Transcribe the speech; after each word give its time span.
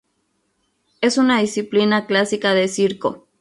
Es 0.99 1.19
una 1.19 1.41
disciplina 1.41 2.07
clásica 2.07 2.55
de 2.55 2.67
circo. 2.67 3.27